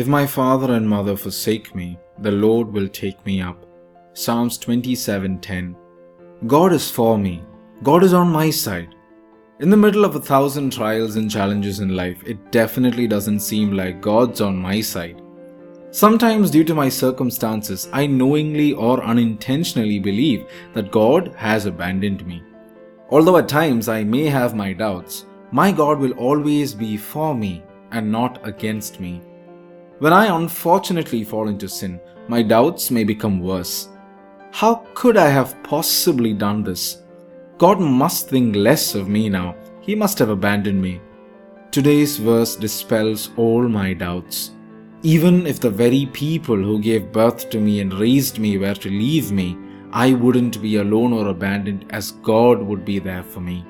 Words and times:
If 0.00 0.06
my 0.06 0.26
father 0.28 0.74
and 0.74 0.88
mother 0.88 1.16
forsake 1.16 1.74
me, 1.74 1.98
the 2.20 2.30
Lord 2.30 2.72
will 2.72 2.86
take 2.86 3.24
me 3.26 3.40
up. 3.42 3.66
Psalms 4.12 4.56
27:10. 4.56 5.74
God 6.46 6.72
is 6.72 6.88
for 6.88 7.18
me. 7.18 7.42
God 7.82 8.04
is 8.04 8.14
on 8.14 8.30
my 8.30 8.48
side. 8.48 8.94
In 9.58 9.70
the 9.70 9.82
middle 9.84 10.04
of 10.04 10.14
a 10.14 10.20
thousand 10.28 10.70
trials 10.72 11.16
and 11.16 11.28
challenges 11.28 11.80
in 11.80 11.96
life, 11.96 12.22
it 12.24 12.52
definitely 12.52 13.08
doesn't 13.08 13.40
seem 13.40 13.72
like 13.72 14.00
God's 14.00 14.40
on 14.40 14.56
my 14.68 14.80
side. 14.80 15.20
Sometimes, 15.90 16.52
due 16.52 16.66
to 16.68 16.80
my 16.80 16.88
circumstances, 16.88 17.88
I 17.92 18.06
knowingly 18.06 18.72
or 18.74 19.02
unintentionally 19.02 19.98
believe 19.98 20.44
that 20.74 20.92
God 20.92 21.32
has 21.36 21.66
abandoned 21.66 22.24
me. 22.24 22.38
Although 23.10 23.38
at 23.38 23.48
times 23.48 23.88
I 23.88 24.04
may 24.04 24.26
have 24.26 24.54
my 24.54 24.74
doubts, 24.84 25.24
my 25.50 25.72
God 25.72 25.98
will 25.98 26.12
always 26.28 26.72
be 26.84 26.96
for 26.96 27.34
me 27.34 27.64
and 27.90 28.12
not 28.12 28.38
against 28.46 29.00
me. 29.00 29.22
When 30.00 30.12
I 30.12 30.26
unfortunately 30.26 31.24
fall 31.24 31.48
into 31.48 31.68
sin, 31.68 32.00
my 32.28 32.40
doubts 32.40 32.90
may 32.90 33.02
become 33.02 33.40
worse. 33.40 33.88
How 34.52 34.86
could 34.94 35.16
I 35.16 35.28
have 35.28 35.60
possibly 35.64 36.32
done 36.32 36.62
this? 36.62 37.02
God 37.58 37.80
must 37.80 38.28
think 38.28 38.54
less 38.54 38.94
of 38.94 39.08
me 39.08 39.28
now. 39.28 39.56
He 39.80 39.96
must 39.96 40.18
have 40.20 40.28
abandoned 40.28 40.80
me. 40.80 41.00
Today's 41.72 42.16
verse 42.16 42.54
dispels 42.54 43.30
all 43.36 43.68
my 43.68 43.92
doubts. 43.92 44.52
Even 45.02 45.48
if 45.48 45.58
the 45.58 45.70
very 45.70 46.06
people 46.06 46.56
who 46.56 46.80
gave 46.80 47.10
birth 47.10 47.50
to 47.50 47.58
me 47.58 47.80
and 47.80 47.92
raised 47.94 48.38
me 48.38 48.56
were 48.56 48.74
to 48.74 48.88
leave 48.88 49.32
me, 49.32 49.58
I 49.90 50.12
wouldn't 50.12 50.62
be 50.62 50.76
alone 50.76 51.12
or 51.12 51.26
abandoned 51.26 51.86
as 51.90 52.12
God 52.12 52.62
would 52.62 52.84
be 52.84 53.00
there 53.00 53.24
for 53.24 53.40
me. 53.40 53.64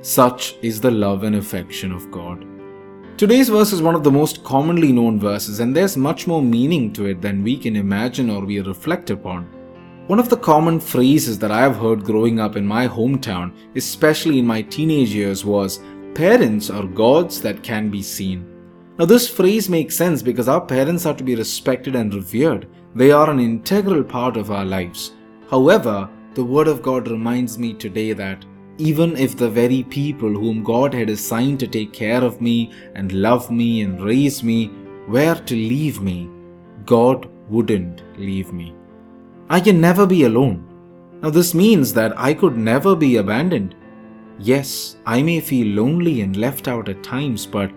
Such 0.00 0.56
is 0.60 0.80
the 0.80 0.90
love 0.90 1.22
and 1.22 1.36
affection 1.36 1.92
of 1.92 2.10
God. 2.10 2.44
Today's 3.18 3.48
verse 3.48 3.72
is 3.72 3.82
one 3.82 3.96
of 3.96 4.04
the 4.04 4.12
most 4.12 4.44
commonly 4.44 4.92
known 4.92 5.18
verses, 5.18 5.58
and 5.58 5.74
there's 5.74 5.96
much 5.96 6.28
more 6.28 6.40
meaning 6.40 6.92
to 6.92 7.06
it 7.06 7.20
than 7.20 7.42
we 7.42 7.56
can 7.56 7.74
imagine 7.74 8.30
or 8.30 8.44
we 8.44 8.60
reflect 8.60 9.10
upon. 9.10 9.42
One 10.06 10.20
of 10.20 10.28
the 10.28 10.36
common 10.36 10.78
phrases 10.78 11.36
that 11.40 11.50
I 11.50 11.62
have 11.62 11.74
heard 11.74 12.04
growing 12.04 12.38
up 12.38 12.54
in 12.54 12.64
my 12.64 12.86
hometown, 12.86 13.52
especially 13.74 14.38
in 14.38 14.46
my 14.46 14.62
teenage 14.62 15.12
years, 15.12 15.44
was 15.44 15.80
Parents 16.14 16.70
are 16.70 16.86
gods 16.86 17.40
that 17.40 17.64
can 17.64 17.90
be 17.90 18.04
seen. 18.04 18.46
Now, 19.00 19.04
this 19.04 19.28
phrase 19.28 19.68
makes 19.68 19.96
sense 19.96 20.22
because 20.22 20.46
our 20.48 20.64
parents 20.64 21.04
are 21.04 21.14
to 21.14 21.24
be 21.24 21.34
respected 21.34 21.96
and 21.96 22.14
revered. 22.14 22.68
They 22.94 23.10
are 23.10 23.28
an 23.28 23.40
integral 23.40 24.04
part 24.04 24.36
of 24.36 24.52
our 24.52 24.64
lives. 24.64 25.14
However, 25.50 26.08
the 26.34 26.44
Word 26.44 26.68
of 26.68 26.82
God 26.82 27.08
reminds 27.08 27.58
me 27.58 27.74
today 27.74 28.12
that 28.12 28.44
even 28.78 29.16
if 29.16 29.36
the 29.36 29.50
very 29.50 29.82
people 29.82 30.30
whom 30.30 30.62
God 30.62 30.94
had 30.94 31.10
assigned 31.10 31.58
to 31.60 31.66
take 31.66 31.92
care 31.92 32.22
of 32.22 32.40
me 32.40 32.72
and 32.94 33.12
love 33.12 33.50
me 33.50 33.82
and 33.82 34.02
raise 34.02 34.42
me 34.42 34.70
were 35.08 35.34
to 35.34 35.54
leave 35.54 36.00
me, 36.00 36.30
God 36.86 37.28
wouldn't 37.48 38.02
leave 38.16 38.52
me. 38.52 38.74
I 39.50 39.60
can 39.60 39.80
never 39.80 40.06
be 40.06 40.24
alone. 40.24 40.64
Now, 41.22 41.30
this 41.30 41.54
means 41.54 41.92
that 41.94 42.16
I 42.16 42.34
could 42.34 42.56
never 42.56 42.94
be 42.94 43.16
abandoned. 43.16 43.74
Yes, 44.38 44.96
I 45.04 45.22
may 45.22 45.40
feel 45.40 45.66
lonely 45.82 46.20
and 46.20 46.36
left 46.36 46.68
out 46.68 46.88
at 46.88 47.02
times, 47.02 47.46
but 47.46 47.72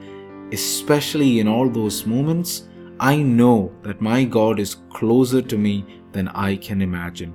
especially 0.51 1.39
in 1.39 1.47
all 1.47 1.67
those 1.67 2.05
moments, 2.05 2.67
I 2.99 3.15
know 3.15 3.71
that 3.81 4.01
my 4.01 4.23
God 4.23 4.59
is 4.59 4.75
closer 4.91 5.41
to 5.41 5.57
me 5.57 5.83
than 6.11 6.27
I 6.27 6.57
can 6.57 6.83
imagine. 6.83 7.33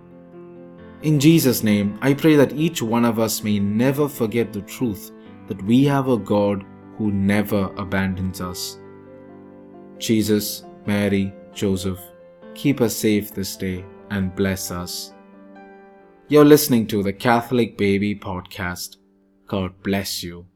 In 1.03 1.21
Jesus' 1.21 1.63
name, 1.63 1.99
I 2.01 2.15
pray 2.15 2.37
that 2.37 2.55
each 2.55 2.81
one 2.81 3.05
of 3.05 3.19
us 3.19 3.43
may 3.43 3.59
never 3.59 4.09
forget 4.09 4.53
the 4.53 4.63
truth 4.63 5.13
that 5.47 5.63
we 5.65 5.85
have 5.85 6.09
a 6.09 6.17
God 6.17 6.65
who 6.97 7.13
never 7.13 7.71
abandons 7.77 8.41
us. 8.41 8.79
Jesus, 9.99 10.65
Mary, 10.87 11.33
Joseph, 11.53 12.01
keep 12.55 12.81
us 12.81 12.97
safe 12.97 13.33
this 13.33 13.57
day 13.57 13.85
and 14.11 14.35
bless 14.35 14.71
us. 14.71 15.13
You're 16.29 16.45
listening 16.45 16.87
to 16.89 17.03
the 17.03 17.13
Catholic 17.13 17.77
Baby 17.77 18.15
Podcast. 18.15 18.97
God 19.47 19.81
bless 19.83 20.23
you. 20.23 20.47